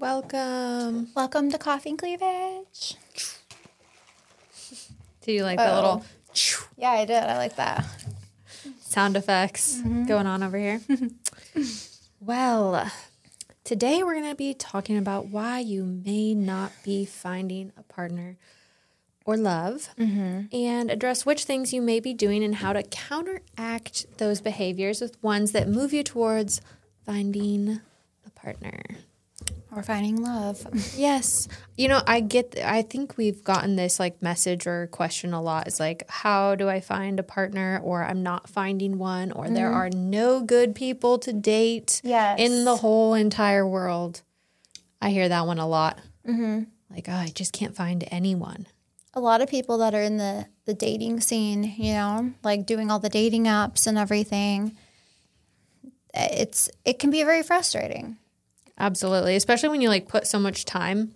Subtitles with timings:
[0.00, 1.08] Welcome.
[1.16, 2.94] Welcome to Coffee and Cleavage.
[5.22, 5.74] Do you like the Uh-oh.
[5.74, 6.04] little
[6.76, 7.24] Yeah, I did.
[7.24, 7.84] I like that.
[8.80, 10.06] sound effects mm-hmm.
[10.06, 10.80] going on over here?
[12.20, 12.88] well,
[13.64, 18.36] today we're going to be talking about why you may not be finding a partner
[19.24, 20.42] or love mm-hmm.
[20.52, 25.20] and address which things you may be doing and how to counteract those behaviors with
[25.24, 26.60] ones that move you towards
[27.04, 27.80] finding
[28.24, 28.80] a partner.
[29.78, 30.66] We're finding love.
[30.96, 31.46] Yes.
[31.76, 35.68] You know, I get, I think we've gotten this like message or question a lot.
[35.68, 37.80] is like, how do I find a partner?
[37.84, 42.40] Or I'm not finding one, or there are no good people to date Yes.
[42.40, 44.22] in the whole entire world.
[45.00, 46.00] I hear that one a lot.
[46.26, 46.64] Mm-hmm.
[46.90, 48.66] Like, oh, I just can't find anyone.
[49.14, 52.90] A lot of people that are in the, the dating scene, you know, like doing
[52.90, 54.76] all the dating apps and everything,
[56.12, 58.16] it's it can be very frustrating.
[58.78, 59.36] Absolutely.
[59.36, 61.12] Especially when you like put so much time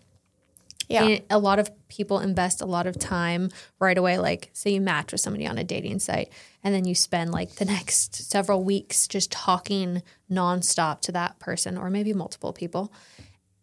[0.88, 1.04] Yeah.
[1.04, 4.18] And a lot of people invest a lot of time right away.
[4.18, 6.30] Like, say you match with somebody on a dating site,
[6.62, 11.78] and then you spend like the next several weeks just talking nonstop to that person,
[11.78, 12.92] or maybe multiple people.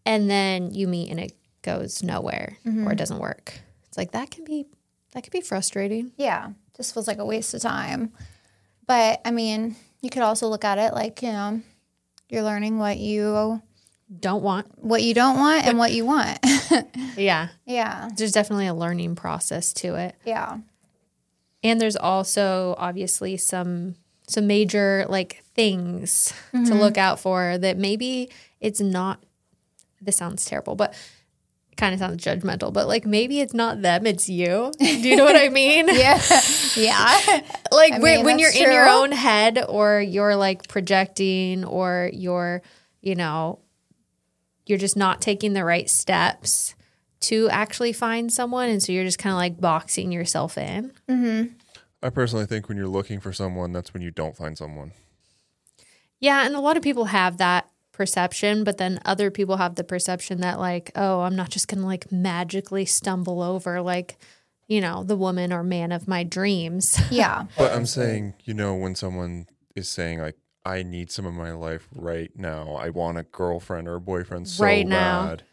[0.06, 2.88] And then you meet and it goes nowhere mm-hmm.
[2.88, 3.60] or it doesn't work.
[3.88, 4.66] It's like that can be
[5.14, 6.12] that can be frustrating.
[6.18, 8.12] Yeah, just feels like a waste of time.
[8.88, 11.62] But I mean, you could also look at it like, you know,
[12.28, 13.62] you're learning what you
[14.18, 14.68] Don't want.
[14.84, 16.40] what you don't want and what you want.
[17.16, 17.50] Yeah.
[17.66, 18.10] yeah.
[18.16, 20.16] There's definitely a learning process to it.
[20.26, 20.58] Yeah.
[21.64, 23.96] And there's also obviously some
[24.28, 26.74] some major like things to mm-hmm.
[26.74, 28.30] look out for that maybe
[28.62, 29.22] it's not
[30.02, 30.94] this sounds terrible, but
[31.80, 34.72] kind of sounds judgmental, but like maybe it's not them, it's you.
[34.80, 35.88] Do you know what I mean?
[35.88, 36.22] Yeah.
[36.76, 37.20] yeah.
[37.72, 41.64] like I when, mean, when you're that's in your own head or you're like projecting
[41.66, 42.62] or you're,
[43.02, 43.60] you know,
[44.70, 46.76] you're just not taking the right steps
[47.22, 50.94] to actually find someone and so you're just kind of like boxing yourself in.
[51.10, 51.54] Mm-hmm.
[52.02, 54.94] I personally think when you're looking for someone, that's when you don't find someone.
[56.20, 59.84] Yeah, and a lot of people have that perception, but then other people have the
[59.84, 64.18] perception that like, oh, I'm not just going to like magically stumble over like,
[64.68, 66.98] you know, the woman or man of my dreams.
[67.12, 67.46] Yeah.
[67.58, 70.38] But I'm saying, you know, when someone is saying like,
[70.70, 72.74] I need some of my life right now.
[72.76, 75.28] I want a girlfriend or a boyfriend so Right now.
[75.28, 75.44] bad.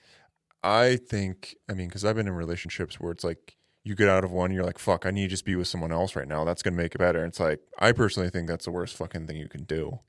[0.62, 4.24] I think, I mean, because I've been in relationships where it's like you get out
[4.24, 6.44] of one, you're like, fuck, I need to just be with someone else right now.
[6.44, 7.20] That's going to make it better.
[7.20, 10.00] And it's like, I personally think that's the worst fucking thing you can do.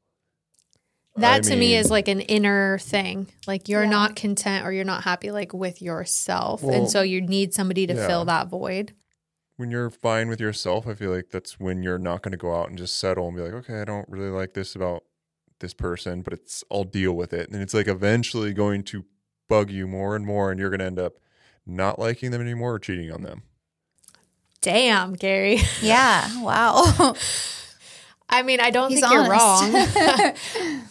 [1.15, 3.27] That I to me is like an inner thing.
[3.47, 3.89] Like you're Yeah.
[3.89, 6.61] not content or you're not happy like with yourself.
[6.63, 8.07] Well, and so you need somebody to yeah.
[8.07, 8.93] fill that void.
[9.57, 12.55] When you're fine with yourself, I feel like that's when you're not going to go
[12.55, 15.03] out and just settle and be like, okay, I don't really like this about
[15.59, 17.49] this person, but it's I'll deal with it.
[17.49, 19.05] And it's like eventually going to
[19.47, 21.13] bug you more and more, and you're going to end up
[21.65, 23.43] not liking them anymore or cheating on them.
[24.61, 25.59] Damn, Gary.
[25.81, 26.41] Yeah.
[26.41, 27.15] Wow.
[28.29, 29.71] I mean, I don't He's think you're wrong.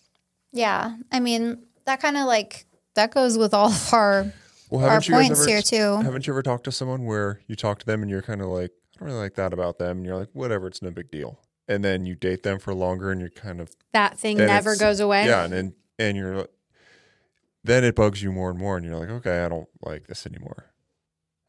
[0.52, 0.96] yeah.
[1.10, 4.32] I mean, that kind of like that goes with all of our
[4.74, 6.02] Well, our haven't you guys points ever here too.
[6.02, 8.48] haven't you ever talked to someone where you talk to them and you're kind of
[8.48, 11.10] like, I don't really like that about them, and you're like, whatever, it's no big
[11.10, 11.38] deal.
[11.68, 15.00] And then you date them for longer, and you're kind of that thing never goes
[15.00, 15.26] away.
[15.26, 16.46] Yeah, and then and you're
[17.62, 20.26] then it bugs you more and more, and you're like, okay, I don't like this
[20.26, 20.72] anymore.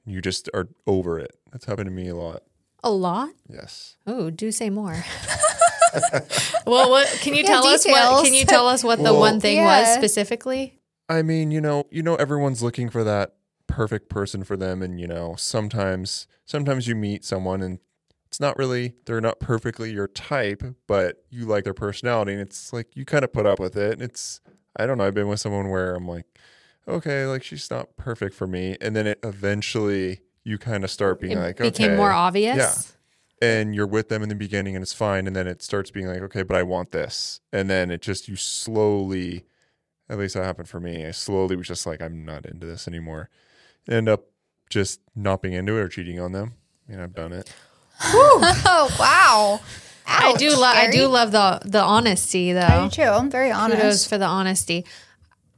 [0.06, 1.36] You just are over it.
[1.52, 2.44] That's happened to me a lot.
[2.84, 3.30] A lot?
[3.50, 3.97] Yes.
[4.06, 5.03] Oh, do say more.
[6.66, 7.86] well, what can you Yeah, tell us?
[7.86, 10.75] What can you tell us what the one thing was specifically?
[11.07, 13.35] I mean, you know, you know, everyone's looking for that
[13.67, 17.79] perfect person for them, and you know, sometimes, sometimes you meet someone and
[18.27, 22.73] it's not really they're not perfectly your type, but you like their personality, and it's
[22.73, 23.94] like you kind of put up with it.
[23.94, 24.41] And it's
[24.77, 25.05] I don't know.
[25.05, 26.25] I've been with someone where I'm like,
[26.88, 31.19] okay, like she's not perfect for me, and then it eventually you kind of start
[31.19, 32.57] being It like, became okay, more obvious.
[33.41, 33.47] Yeah.
[33.47, 36.05] and you're with them in the beginning and it's fine and then it starts being
[36.07, 39.44] like okay but i want this and then it just you slowly
[40.09, 42.88] at least that happened for me i slowly was just like i'm not into this
[42.88, 43.30] anymore
[43.89, 44.25] end up
[44.69, 46.53] just not being into it or cheating on them
[46.88, 47.53] i mean i've done it
[48.03, 49.62] oh wow.
[50.07, 50.75] I do love.
[50.75, 52.62] I do love the the honesty though.
[52.62, 53.03] I do too.
[53.03, 53.77] I'm very honest.
[53.77, 54.09] Kudos honest.
[54.09, 54.85] for the honesty.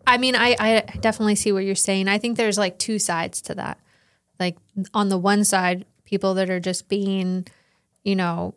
[0.05, 2.07] I mean, I, I definitely see what you're saying.
[2.07, 3.77] I think there's like two sides to that.
[4.39, 4.57] Like
[4.93, 7.45] on the one side, people that are just being,
[8.03, 8.55] you know,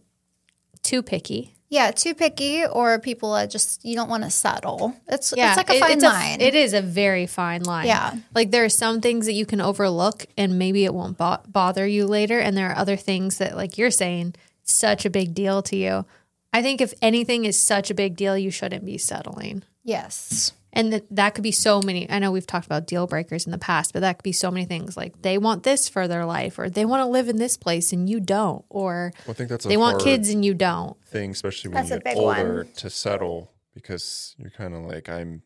[0.83, 1.57] too picky.
[1.71, 4.95] Yeah, too picky or people that just you don't want to settle.
[5.07, 6.41] It's Yeah, it's like a it- fine it's line.
[6.41, 7.87] it is a very fine line.
[7.87, 8.17] Yeah.
[8.35, 11.87] like there are some things that you can overlook, and maybe it won't bo- bother
[11.87, 14.35] you later, and there are other things that, like you're saying,
[14.65, 16.05] such a big deal to you.
[16.53, 19.63] I think if anything is such a big deal, you shouldn't be settling.
[19.85, 20.53] yes.
[20.73, 22.09] And that that could be so many.
[22.09, 24.51] I know we've talked about deal breakers in the past, but that could be so
[24.53, 24.97] many things.
[24.97, 27.93] Like they want this for their life, or they want to live in this place
[27.93, 30.97] and you don't, or Well, I think that's a they want kids and you don't.
[31.07, 32.73] thing, especially when That's you a get big older, one.
[32.77, 35.43] to settle because you're kind of like I'm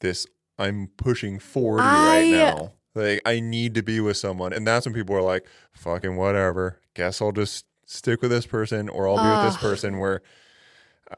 [0.00, 0.26] this.
[0.60, 2.72] I'm pushing forty I- right now.
[2.94, 6.80] Like I need to be with someone, and that's when people are like, "Fucking whatever."
[6.94, 9.98] Guess I'll just stick with this person, or I'll be with this person.
[9.98, 10.22] Where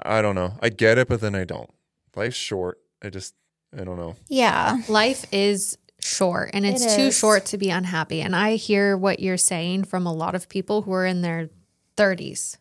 [0.04, 0.54] I don't know.
[0.62, 1.70] I get it, but then I don't.
[2.16, 2.78] Life's short.
[3.02, 3.34] I just
[3.78, 4.16] I don't know.
[4.28, 4.82] Yeah.
[4.88, 8.20] Life is short and it's It too short to be unhappy.
[8.20, 11.50] And I hear what you're saying from a lot of people who are in their
[11.96, 12.56] 30s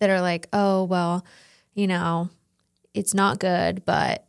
[0.00, 1.24] that are like, oh, well,
[1.74, 2.30] you know,
[2.94, 4.26] it's not good, but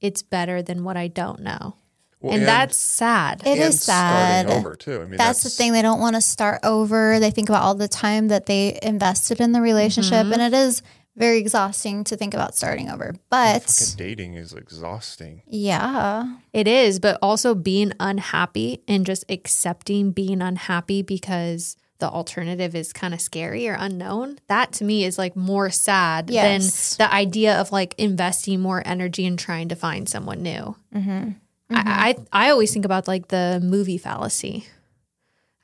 [0.00, 1.76] it's better than what I don't know.
[2.20, 3.42] Well, and, that's sad.
[3.42, 4.50] It and is sad.
[4.50, 5.00] over too.
[5.02, 5.72] I mean, that's, the thing.
[5.72, 7.20] They don't want to start over.
[7.20, 10.32] They think about all the time that they invested in the relationship, Mm-hmm.
[10.32, 10.82] and it is
[11.16, 13.14] very exhausting to think about starting over.
[13.30, 15.42] But Fucking dating is exhausting.
[15.46, 22.74] yeah, It is, but also being unhappy and just accepting being unhappy because the alternative
[22.74, 24.38] is kind of scary or unknown.
[24.48, 26.96] That to me is like more sad Yes.
[26.96, 30.76] than the idea of like investing more energy in trying to find someone new.
[30.94, 31.30] Mm-hmm.
[31.70, 34.66] I, I I always think about like the movie fallacy.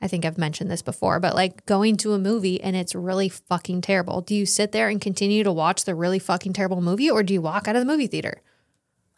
[0.02, 3.28] I think I've mentioned this before, but like going to a movie and it's really
[3.28, 4.20] fucking terrible.
[4.20, 7.32] Do you sit there and continue to watch the really fucking terrible movie or do
[7.32, 8.42] you walk out of the movie theater?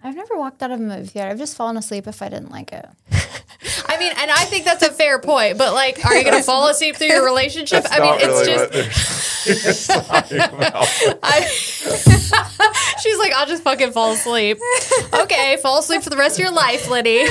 [0.02, 1.30] I've never walked out of a movie theater.
[1.30, 2.86] I've just fallen asleep if I didn't like it.
[3.86, 6.42] I mean, and I think that's a fair point, but like, are you going to
[6.42, 7.86] fall asleep through your relationship?
[7.90, 8.82] I mean, Not it's really
[9.64, 10.86] just, what they're talking about.
[11.22, 11.46] I,
[13.02, 14.58] she's like, I'll just fucking fall asleep.
[15.14, 17.24] Okay, fall asleep for the rest of your life, Lynnie.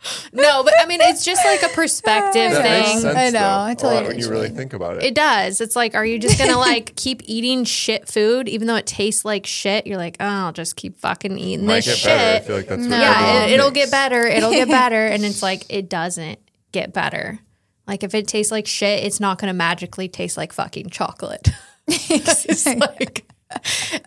[0.32, 3.00] no, but I mean, it's just like a perspective That makes thing.
[3.00, 4.72] sense, I know, though, I a totally lot get when what you you really think
[4.72, 5.02] about it.
[5.02, 5.60] It does.
[5.60, 9.24] It's like, are you just gonna like keep eating shit food, even though it tastes
[9.24, 9.86] like shit?
[9.86, 12.24] You're like, oh, I'll just keep fucking eating Might this get better.
[12.30, 12.44] I shit.
[12.46, 13.80] feel like that's what yeah, everyone it, it'll thinks.
[13.80, 14.26] get better.
[14.26, 15.06] It'll get better.
[15.06, 16.38] And it's like, it doesn't
[16.72, 17.40] get better.
[17.86, 21.48] Like, if it tastes like shit, it's not going to magically taste like fucking chocolate.
[21.88, 23.24] it's like,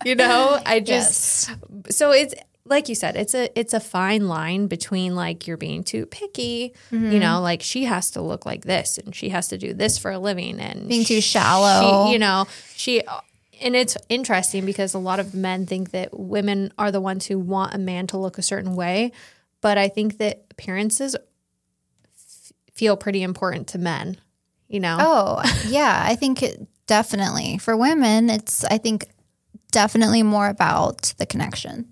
[0.05, 1.49] you know, I just,
[1.89, 2.35] so it's,
[2.65, 6.73] like you said, it's a it's a fine line between like you're being too picky,
[6.91, 7.11] Mm-hmm.
[7.11, 9.97] you know, like she has to look like this and she has to do this
[9.97, 12.05] for a living and Being too shallow.
[12.07, 13.01] she, you know, she
[13.61, 17.37] and it's interesting because a lot of men think that women are the ones who
[17.39, 19.11] want a man to look a certain way,
[19.61, 24.17] but I think that appearances f- feel pretty important to men,
[24.67, 24.97] you know.
[24.99, 26.03] Oh, yeah.
[26.05, 29.07] I think it definitely for women, it's, I think,
[29.71, 31.90] definitely more about the connection.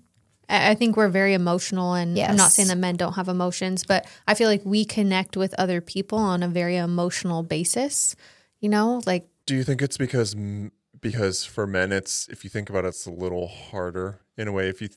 [0.50, 3.84] I I think we're very emotional, and I'm not saying that men don't have emotions,
[3.84, 8.16] but I feel like we connect with other people on a very emotional basis.
[8.60, 10.36] You know, like Do you think it's because
[11.00, 14.52] because for men it's if you think about it, it's a little harder in a
[14.52, 14.68] way.
[14.68, 14.88] If you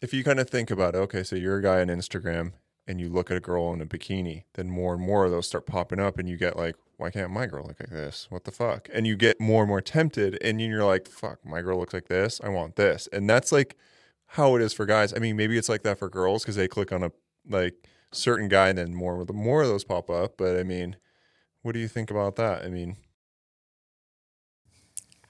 [0.00, 2.52] if you kind of think about it, okay, so you're a guy on Instagram
[2.86, 5.46] and you look at a girl in a bikini, then more and more of those
[5.46, 8.26] start popping up, and you get like, why can't my girl look like this?
[8.30, 8.88] What the fuck?
[8.92, 12.08] And you get more and more tempted, and you're like, fuck, my girl looks like
[12.08, 12.40] this.
[12.42, 13.76] I want this, and that's like
[14.28, 15.12] how it is for guys.
[15.14, 17.10] I mean, maybe it's like that for girls because they click on a
[17.48, 17.74] like
[18.12, 20.36] certain guy, and then more the more of those pop up.
[20.38, 20.96] But I mean,
[21.62, 22.62] what do you think about that?
[22.64, 22.96] I mean.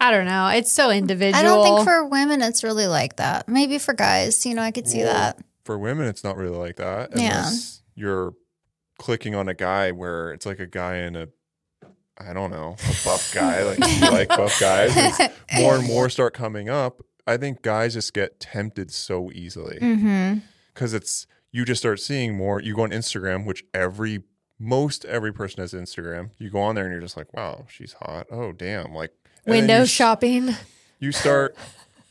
[0.00, 0.46] I don't know.
[0.48, 1.40] It's so individual.
[1.40, 3.48] I don't think for women it's really like that.
[3.48, 5.38] Maybe for guys, you know, I could see Well, that.
[5.64, 7.10] For women, it's not really like that.
[7.16, 7.50] Yeah.
[7.96, 8.34] You're
[8.98, 11.26] clicking on a guy where it's like a guy in a,
[12.16, 13.64] I don't know, a buff guy.
[13.64, 14.96] Like you like buff guys.
[14.96, 17.02] It's- more and more start coming up.
[17.28, 20.38] I think guys just get tempted so easily Mm-hmm.
[20.74, 22.60] because it's you just start seeing more.
[22.60, 24.22] You go on Instagram, which every
[24.58, 26.30] most every person has Instagram.
[26.38, 28.26] You go on there and you're just like, wow, she's hot.
[28.30, 29.12] Oh damn, like
[29.46, 30.50] window you shopping.
[30.98, 31.56] you start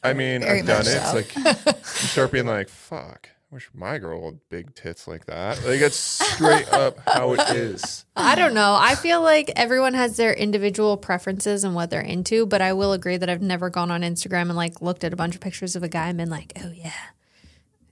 [0.04, 1.18] i mean Very i've done much it so.
[1.18, 5.58] it's like you start being like fuck wish my girl had big tits like that
[5.66, 8.76] like it's straight up how it is I don't know.
[8.80, 12.92] I feel like everyone has their individual preferences and what they're into, but I will
[12.94, 15.76] agree that I've never gone on Instagram and like looked at a bunch of pictures
[15.76, 16.92] of a guy and been like, oh yeah.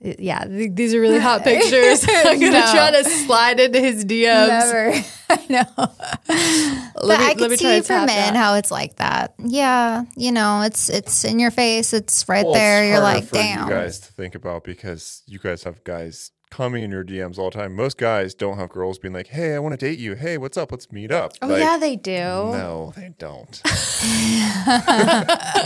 [0.00, 2.04] Yeah, th- these are really hot pictures.
[2.08, 2.72] I'm gonna No.
[2.72, 4.48] try to slide into his DMs.
[4.48, 4.92] Never.
[5.30, 5.64] I know.
[5.78, 8.36] Let but me- I let me try see to for men that.
[8.36, 9.34] how it's like that.
[9.38, 11.92] Yeah, you know, it's it's in your face.
[11.92, 12.84] It's right Well, there.
[12.84, 13.68] it's You're like, for damn.
[13.68, 17.50] you guys to think about because you guys have guys coming in your dms all
[17.50, 20.14] the time most guys don't have girls being like hey i want to date you
[20.14, 22.12] hey what's up let's meet up Oh like, yeah, they do.
[22.12, 23.60] no they don't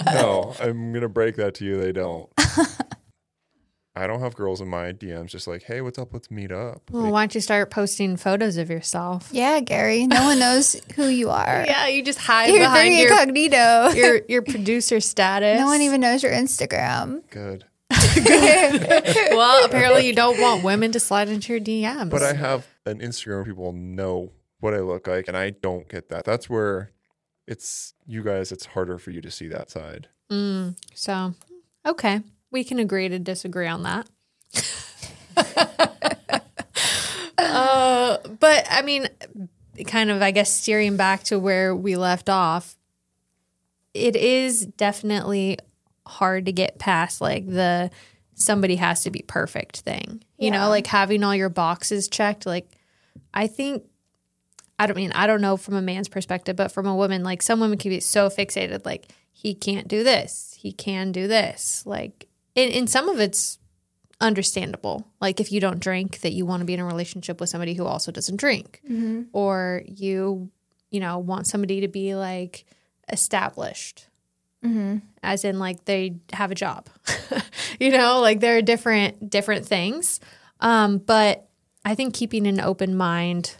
[0.06, 2.30] no i'm gonna break that to you they don't
[4.00, 6.82] i don't have girls in my dms just like hey what's up let's meet up
[6.90, 9.28] Well, Like, why don't you start posting photos of yourself?
[9.32, 10.06] Yeah, Gary.
[10.06, 11.64] No one knows who you are.
[11.66, 13.90] Yeah, you just hide You're behind very your, incognito.
[13.90, 15.60] your your producer status.
[15.60, 17.22] no one even knows your Instagram.
[17.30, 17.64] good
[19.32, 22.10] well, apparently you don't want women to slide into your DMs.
[22.10, 24.30] But I have an Instagram where people know
[24.60, 26.24] what I look like, and I don't get that.
[26.24, 26.92] That's where
[27.46, 28.52] it's you guys.
[28.52, 30.08] It's harder for you to see that side.
[30.30, 31.34] Mm, so,
[31.84, 34.08] okay, we can agree to disagree on that.
[37.38, 39.08] uh, but I mean,
[39.86, 42.76] kind of, I guess, steering back to where we left off,
[43.94, 45.58] it is definitely
[46.06, 47.90] hard to get past like the
[48.34, 50.22] somebody has to be perfect thing.
[50.38, 50.62] You Yeah.
[50.64, 52.46] know, like having all your boxes checked.
[52.46, 52.68] Like,
[53.34, 53.84] I think
[54.78, 57.42] I don't mean I don't know from a man's perspective, but from a woman, like
[57.42, 61.82] some women can be so fixated, like he can't do this, he can do this.
[61.86, 62.26] Like,
[62.56, 63.58] and, and some of it's
[64.20, 65.06] understandable.
[65.20, 67.74] Like if you don't drink, that you want to be in a relationship with somebody
[67.74, 68.80] who also doesn't drink,
[69.32, 70.50] or you,
[70.90, 72.64] you know, want somebody to be like
[73.10, 74.06] established,
[75.22, 76.88] as in like they have a job.
[77.80, 80.20] you know, like there are different different things.
[80.60, 81.48] Um, but
[81.84, 83.56] I think keeping an open mind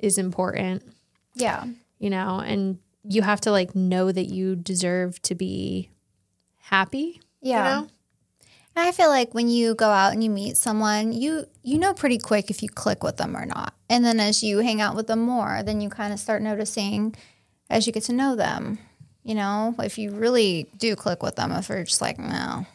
[0.00, 0.82] is important,
[1.36, 1.64] Yeah.
[1.98, 5.90] you know, and you have to like know that you deserve to be
[6.58, 7.20] happy.
[7.40, 7.58] Yeah.
[7.78, 7.88] You know?
[8.76, 12.18] I feel like when you go out and you meet someone, you you know pretty
[12.18, 13.74] quick if you click with them or not.
[13.88, 17.14] And then as you hang out with them more, then you kind of start noticing
[17.68, 18.78] as you get to know them.
[19.22, 22.66] You know, if you really do click with them, if you're just like, no.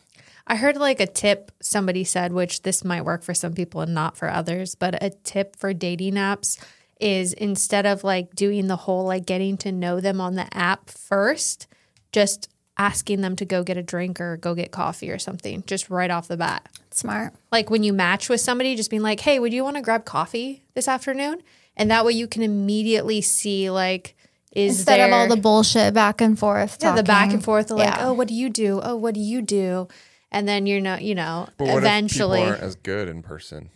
[0.47, 3.95] I heard like a tip somebody said, which this might work for some people and
[3.95, 6.63] not for others, but a tip for dating apps
[6.99, 10.89] is instead of like doing the whole like getting to know them on the app
[10.89, 11.67] first,
[12.11, 15.89] just asking them to go get a drink or go get coffee or something just
[15.89, 16.67] right off the bat.
[16.91, 17.33] Smart.
[17.51, 20.05] Like when you match with somebody, just being like, hey, would you want to grab
[20.05, 21.41] coffee this afternoon?
[21.77, 24.15] And that way you can immediately see like,
[24.51, 26.77] is Instead there of all the bullshit back and forth.
[26.81, 28.07] yeah, the back and forth of like, Yeah.
[28.07, 28.79] oh, what do you do?
[28.81, 29.87] Oh, what do you do?
[30.31, 32.41] And then you're not, you know, But what eventually.
[32.41, 33.69] if aren't as good in person?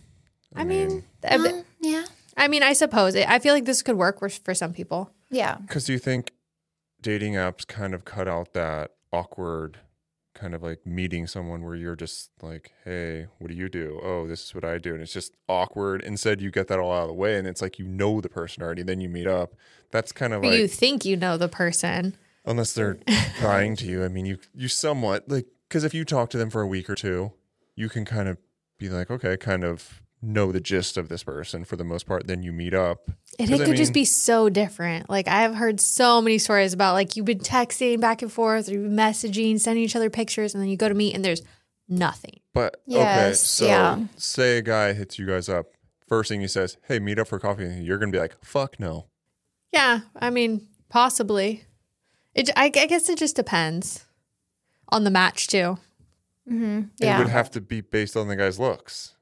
[0.56, 2.06] I mean, a bit- Um, yeah.
[2.38, 5.12] I mean, I suppose it, I feel like this could work for, for some people.
[5.30, 5.56] Yeah.
[5.56, 6.32] Because do you think
[7.02, 9.80] dating apps kind of cut out that awkward
[10.34, 14.00] kind of like meeting someone where you're just like, hey, what do you do?
[14.02, 14.94] Oh, this is what I do.
[14.94, 16.02] And it's just awkward.
[16.02, 18.30] Instead, you get that all out of the way and it's like you know the
[18.30, 18.84] person already.
[18.84, 19.56] Then you meet up.
[19.92, 22.16] That's kind of like, you think you know the person.
[22.46, 23.00] unless they're
[23.44, 24.04] lying to you.
[24.04, 26.90] I mean, you, you somewhat like, because if you talk to them for a week
[26.90, 27.34] or two,
[27.76, 28.38] you can kind of
[28.78, 32.28] be like, okay, kind of know the gist of this person for the most part.
[32.28, 33.10] Then you meet up.
[33.38, 35.10] And 'Cause it I could just be so different.
[35.10, 38.68] Like I have heard so many stories about like you've been texting back and forth
[38.68, 41.24] or you've been messaging, sending each other pictures, and then you go to meet and
[41.24, 41.42] there's
[41.88, 42.40] nothing.
[42.54, 44.00] But okay, so yeah.
[44.18, 45.68] say a guy hits you guys up.
[46.08, 48.80] First thing he says, "Hey, meet up for coffee." And you're gonna be like, "Fuck
[48.80, 49.06] no."
[49.72, 51.66] Yeah, I mean, possibly.
[52.34, 54.06] It, I, I guess it just depends
[54.90, 55.78] on the match too.
[56.50, 56.82] Mm-hmm.
[57.00, 59.16] It would have to be based on the guy's looks.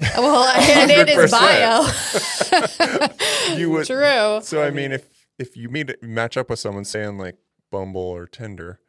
[0.00, 3.08] Well, and in his 100%.
[3.48, 3.56] bio.
[3.58, 3.86] You would.
[3.86, 4.40] True.
[4.42, 5.06] So I mean, if
[5.38, 7.36] if you meet match up with someone, saying like
[7.70, 8.80] Bumble or Tinder,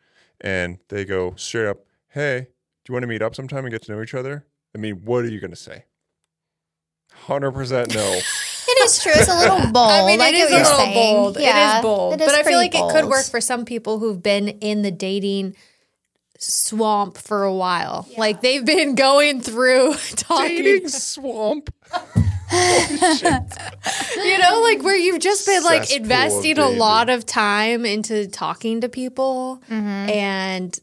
[0.42, 2.48] and they go straight up, "Hey,
[2.84, 5.02] do you want to meet up sometime and get to know each other?" I mean,
[5.06, 5.86] what are you gonna say?
[7.14, 8.20] Hundred percent no.
[8.68, 9.12] It is true.
[9.16, 9.92] It's a little bold.
[9.92, 10.94] I mean, I it get is a little saying.
[11.16, 11.38] bold.
[11.40, 12.14] Yeah, it is bold.
[12.16, 14.48] it is but I feel pretty like it could work for some people who've been
[14.48, 15.56] in the dating
[16.38, 18.08] swamp for a while.
[18.18, 21.74] Like they've been going through talking, Dating swamp.
[22.52, 28.28] you know, like where you've just been like Cesspool investing a lot of time into
[28.28, 30.10] talking to people Mm-hmm.
[30.10, 30.80] and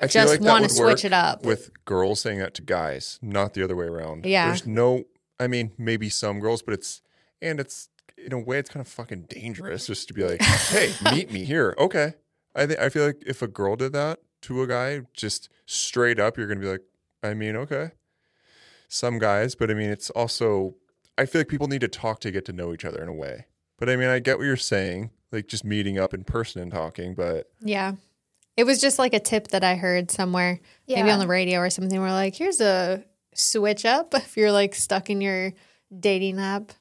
[0.00, 1.44] I Just like wanna switch it up.
[1.46, 4.26] with girls saying that to guys, not the other way around.
[4.26, 4.48] Yeah.
[4.48, 5.04] There's no,
[5.40, 7.00] I mean, maybe some girls, but it's,
[7.40, 7.88] and it's,
[8.18, 11.44] in a way, it's kind of fucking dangerous just to be like, hey, meet me
[11.44, 11.74] here.
[11.78, 12.14] Okay.
[12.54, 16.18] I think, I feel like if a girl did that to a guy, just straight
[16.18, 16.82] up, you're going to be like,
[17.22, 17.92] I mean, okay.
[18.88, 20.74] Some guys, but I mean, it's also,
[21.16, 23.14] I feel like people need to talk to get to know each other in a
[23.14, 23.46] way.
[23.78, 26.70] But I mean, I get what you're saying, like just meeting up in person and
[26.70, 27.94] talking, but yeah.
[28.56, 31.70] It was just like a tip that I heard somewhere, maybe on the radio or
[31.70, 32.00] something.
[32.00, 33.02] Where like, here's a
[33.34, 35.52] switch up if you're like stuck in your
[35.98, 36.72] dating app.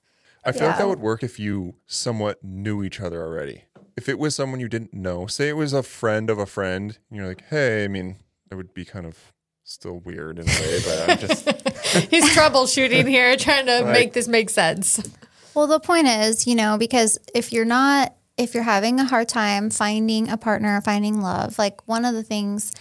[0.45, 3.63] I feel like that would work if you somewhat knew each other already.
[3.95, 6.97] If it was someone you didn't know, say it was a friend of a friend,
[7.09, 8.17] and you're like, hey, I mean,
[8.49, 9.17] that would be kind of
[9.63, 11.49] still weird in a way, but I'm just,
[12.11, 13.91] He's troubleshooting here, trying to Right.
[13.93, 14.99] make this make sense.
[15.53, 19.29] Well, the point is, you know, because if you're not, if you're having a hard
[19.29, 22.71] time finding a partner, finding love, like one of the things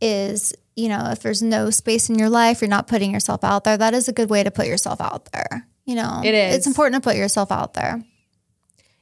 [0.00, 3.64] is, you know, if there's no space in your life, you're not putting yourself out
[3.64, 3.76] there.
[3.76, 5.66] That is a good way to put yourself out there.
[5.84, 6.56] You know, It is.
[6.56, 8.02] It's important to put yourself out there.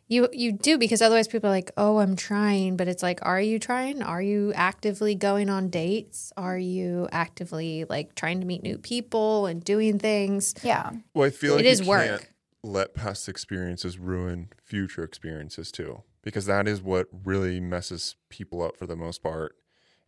[0.06, 3.40] You you do because otherwise people are like, "Oh, I'm trying," but it's like, "Are
[3.40, 4.02] you trying?
[4.02, 6.32] Are you actively going on dates?
[6.36, 10.90] Are you actively like trying to meet new people and doing things?" Yeah.
[11.14, 12.06] Well, I feel like It is you work.
[12.08, 12.28] can't
[12.62, 18.76] let past experiences ruin future experiences too, because that is what really messes people up
[18.76, 19.56] for the most part.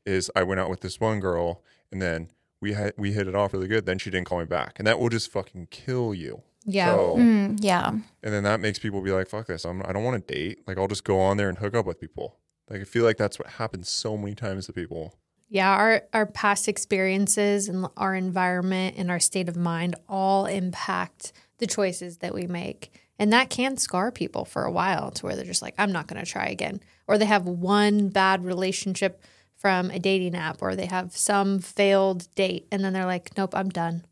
[0.05, 2.31] Is I went out with this one girl and then
[2.67, 3.87] we had we hit it off really good.
[3.87, 6.43] Then she didn't call me back, and that will just fucking kill you.
[6.65, 6.97] Yeah.
[6.97, 7.89] So, Mm, yeah.
[7.91, 9.65] and then that makes people be like, "Fuck this!
[9.65, 10.59] I'm, I don't want to date.
[10.67, 13.19] Like, I'll just go on there and hook up with people." Like, I feel like
[13.19, 15.15] that's what happens so many times to people.
[15.49, 21.33] Yeah, our our past experiences and our environment and our state of mind all impact
[21.59, 22.91] the choices that we make.
[23.19, 26.07] And that can scar people for a while to where they're just like, I'm not
[26.07, 26.81] going to try again.
[27.07, 29.23] Or they have one bad relationship
[29.67, 33.53] from a dating app or they have some failed date and then they're like, nope,
[33.53, 34.05] I'm done.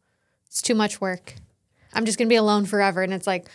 [0.48, 1.34] It's too much work.
[1.92, 3.02] I'm just going to be alone forever.
[3.02, 3.46] And it's like,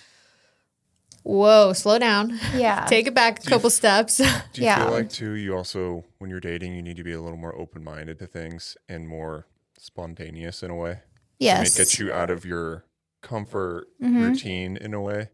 [1.23, 2.39] whoa, slow down.
[2.55, 2.85] Yeah.
[2.89, 4.15] Take it back a couple steps.
[4.17, 4.29] Do you
[4.63, 4.85] Yeah.
[4.85, 5.33] feel like too?
[5.33, 8.27] You also, when you're dating, you need to be a little more open minded to
[8.27, 9.45] things and more
[9.77, 10.99] spontaneous in a way.
[11.37, 11.75] yes.
[11.75, 12.85] It gets you out of your
[13.21, 14.21] comfort Mm-hmm.
[14.23, 15.27] routine in a way.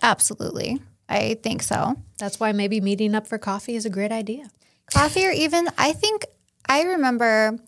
[0.00, 0.80] Absolutely.
[1.08, 1.96] I think so.
[2.18, 4.50] That's why maybe meeting up for coffee is a great idea.
[4.92, 6.26] Coffee or even I think
[6.68, 7.58] I remember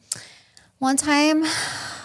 [0.78, 1.44] one time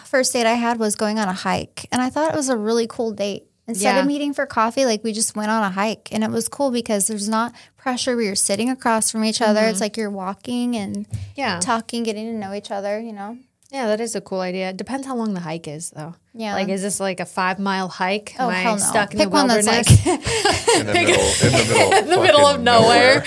[0.06, 2.58] first date I had was going on a hike and I thought it was a
[2.58, 3.46] really cool date.
[3.68, 4.02] Instead Yeah.
[4.02, 6.70] of meeting for coffee, like we just went on a hike and it was cool
[6.70, 9.62] because there's not pressure where you're sitting across from each other.
[9.62, 9.82] It's mm-hmm.
[9.84, 11.60] like you're walking and Yeah.
[11.60, 13.38] talking, getting to know each other, you know?
[13.72, 14.70] Yeah, that is a cool idea.
[14.70, 16.16] It depends how long the hike is, though.
[16.34, 16.54] Yeah.
[16.54, 18.36] Like, is this like a five mile hike?
[18.40, 18.84] Oh, Am I hell no.
[18.84, 20.06] stuck in Pick the one that's wilderness?
[20.76, 23.24] In the middle, in the middle, in the middle of fucking nowhere.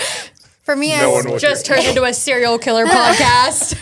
[0.69, 3.75] For me, No I one will Just turned into a serial killer podcast.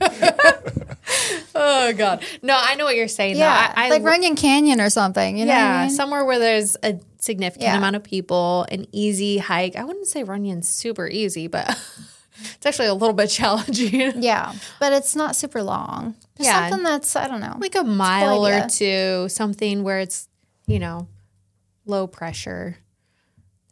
[1.54, 2.24] oh god.
[2.40, 3.36] No, I know what you're saying.
[3.36, 3.74] yeah, though.
[3.78, 5.36] I, I like Runyon Canyon or something.
[5.36, 5.94] You know yeah, what I mean?
[5.94, 7.76] somewhere where there's a significant Yeah.
[7.76, 9.76] amount of people, an easy hike.
[9.76, 11.68] I wouldn't say Runyon's super easy, but
[12.54, 14.22] it's actually a little bit challenging.
[14.22, 16.14] yeah, but it's not super long.
[16.38, 16.70] Just Yeah.
[16.70, 17.58] something that's I don't know.
[17.60, 20.30] like a mile or two, something where it's,
[20.66, 21.08] you know,
[21.84, 22.78] low pressure.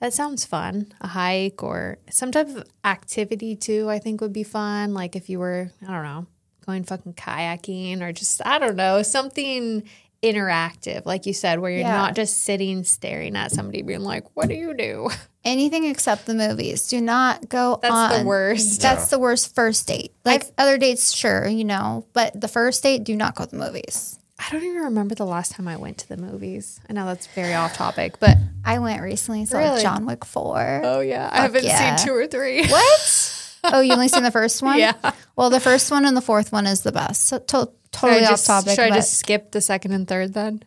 [0.00, 0.92] That sounds fun.
[1.00, 4.94] A hike or some type of activity too, I think would be fun.
[4.94, 6.26] Like if you were, I don't know,
[6.66, 9.82] going fucking kayaking or just, I don't know, something
[10.22, 11.96] interactive, like you said, where you're Yeah.
[11.96, 15.08] not just sitting staring at somebody being like, what do you do?
[15.44, 16.88] anything except the movies.
[16.88, 18.20] Do not go That's on.
[18.20, 18.80] the worst.
[18.82, 20.12] That's the worst first date.
[20.24, 23.56] Like other dates, sure, you know, but the first date, do not go to the
[23.56, 24.18] movies.
[24.38, 26.80] I don't even remember the last time I went to the movies.
[26.88, 29.82] I know that's very off topic, but I went recently, saw Really?
[29.82, 30.80] John Wick 4.
[30.84, 31.96] oh yeah, I haven't yeah.
[31.96, 32.66] seen two or three.
[32.68, 33.54] What?
[33.64, 34.78] oh, you only seen the first one?
[34.78, 34.94] Yeah.
[35.34, 37.26] Well, the first one and the fourth one is the best.
[37.26, 40.34] So to- totally I off just, topic, Should I just skip the second and third
[40.34, 40.62] then?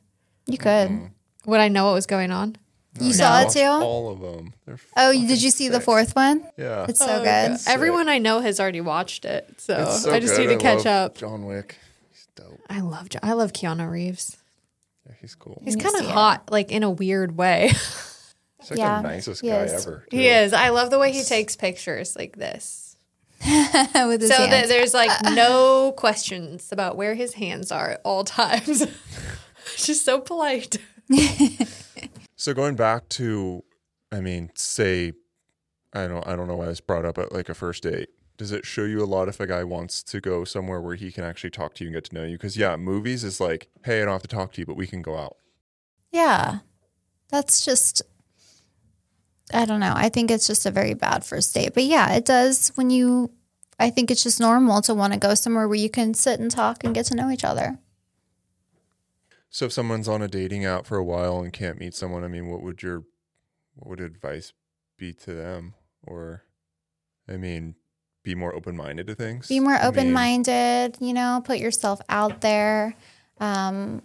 [0.47, 0.89] you could.
[0.89, 1.05] Mm-hmm.
[1.51, 2.57] Would I know what was going on?
[2.99, 3.61] You saw it too?
[3.61, 4.53] All of them.
[4.65, 6.45] They're Oh, did you see the fourth one?
[6.57, 6.85] Yeah.
[6.89, 7.57] It's so good.
[7.65, 10.41] Everyone I know has already watched it, so, so I just good.
[10.49, 11.17] need to I catch love up.
[11.17, 11.77] John Wick.
[12.41, 12.59] He's dope.
[12.69, 14.37] I love Jo- I love Keanu Reeves.
[15.07, 15.61] Yeah, he's cool.
[15.63, 17.69] He's need kind of hot, like in a weird way.
[17.69, 19.85] He's like Yeah, the nicest he guy is.
[19.87, 20.05] ever.
[20.11, 20.53] he is.
[20.53, 22.95] I love the way he takes pictures like this.
[23.43, 24.69] With his So that hands.
[24.69, 28.85] there's like no questions about where his hands are at all times.
[29.77, 30.77] just so polite.
[32.35, 33.63] So going back to,
[34.11, 35.13] I mean, say,
[35.93, 38.09] I don't, I don't know why this brought up at like a first date.
[38.41, 41.11] Does it show you a lot if a guy wants to go somewhere where he
[41.11, 42.39] can actually talk to you and get to know you?
[42.39, 44.87] Because yeah, movies is like, hey, I don't have to talk to you, but we
[44.87, 45.37] can go out.
[46.11, 46.61] Yeah.
[47.29, 48.01] That's just
[49.53, 49.93] I don't know.
[49.95, 51.75] I think it's just a very bad first date.
[51.75, 53.29] But yeah, it does when you
[53.79, 56.49] I think it's just normal to want to go somewhere where you can sit and
[56.49, 57.77] talk and get to know each other.
[59.51, 62.27] So if someone's on a dating app for a while and can't meet someone, I
[62.27, 63.03] mean, what would your,
[63.75, 64.51] what would advice
[64.97, 65.75] be to them?
[66.01, 66.41] Or,
[67.29, 67.75] I mean,
[68.23, 69.47] be more open minded to things.
[69.47, 72.95] Be more I mean, open minded, you know, put yourself out there.
[73.39, 74.01] Um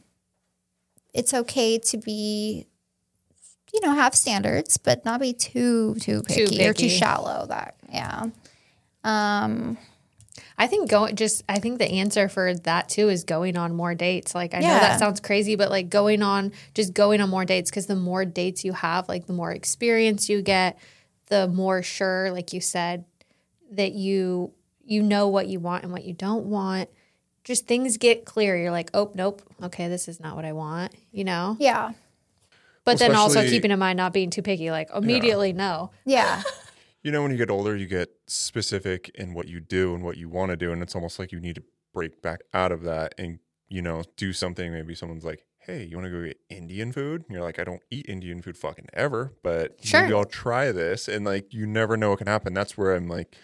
[1.13, 2.67] it's okay to be
[3.73, 8.27] you know, have standards, but not be too too picky, or too shallow that yeah.
[9.05, 9.77] Um
[10.59, 13.95] I think going just I think the answer for that too is going on more
[13.95, 14.35] dates.
[14.35, 17.71] Like I know that sounds crazy, but like going on just going on more dates
[17.71, 20.79] because the more dates you have, like the more experience you get,
[21.27, 23.05] the more sure, like you said,
[23.73, 24.53] that you
[24.85, 26.89] you know what you want and what you don't want.
[27.45, 28.57] Just things get clear.
[28.57, 31.57] You're like, oh nope, okay, this is not what I want, you know?
[31.59, 31.93] yeah.
[32.85, 35.91] But then also keeping in mind not being too picky, like immediately no.
[36.05, 36.43] Yeah.
[37.03, 40.17] You know, when you get older, you get specific in what you do and what
[40.17, 40.73] you want to do.
[40.73, 41.63] And it's almost like you need to
[41.95, 44.73] break back out of that and, you know, do something.
[44.73, 47.23] Maybe someone's like, hey, you want to go get Indian food?
[47.29, 50.03] And you're like, I don't eat Indian food fucking ever, but Sure.
[50.03, 51.07] maybe I'll try this.
[51.07, 52.55] And like, you never know what can happen.
[52.55, 53.37] That's where I'm like,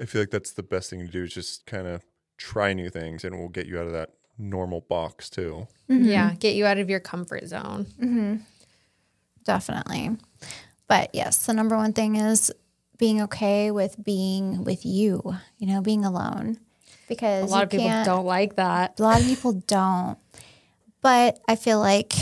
[0.00, 2.04] I feel like that's the best thing to do is just kind of
[2.36, 5.66] try new things and it will get you out of that normal box too.
[5.90, 6.04] Mm-hmm.
[6.04, 7.86] Yeah, get you out of your comfort zone.
[8.00, 8.36] Mm-hmm.
[9.44, 10.16] Definitely.
[10.86, 12.52] But yes, the number one thing is
[12.98, 16.58] being okay with being with you, you know, being alone.
[17.08, 19.00] Because A lot of people don't like that.
[19.00, 20.18] A lot of people don't.
[21.00, 22.12] But I feel like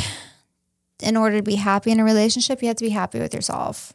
[1.01, 3.93] in order to be happy in a relationship, you have to be happy with yourself.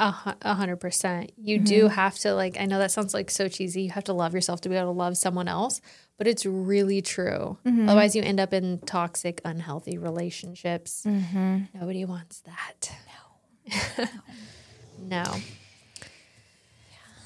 [0.00, 1.32] A hundred percent.
[1.36, 1.94] You do mm-hmm.
[1.94, 2.58] have to like.
[2.58, 3.82] I know that sounds like so cheesy.
[3.82, 5.82] You have to love yourself to be able to love someone else,
[6.16, 7.58] but it's really true.
[7.66, 7.88] Mm-hmm.
[7.88, 11.04] Otherwise, you end up in toxic, unhealthy relationships.
[11.06, 11.78] Mm-hmm.
[11.78, 12.92] Nobody wants that.
[13.68, 14.06] No.
[14.98, 15.24] no.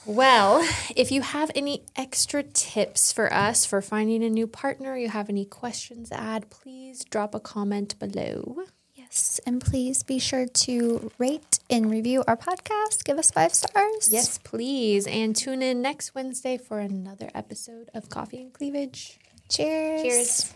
[0.07, 5.09] Well, if you have any extra tips for us for finding a new partner, you
[5.09, 8.65] have any questions to add, please drop a comment below.
[9.15, 9.41] Yes.
[9.47, 13.05] And please be sure to rate and review our podcast.
[13.05, 14.11] Give us five stars.
[14.11, 15.07] Yes, please.
[15.07, 19.21] And tune in next Wednesday for another episode of Coffee and Cleavage.
[19.49, 20.03] Cheers.
[20.03, 20.55] Cheers.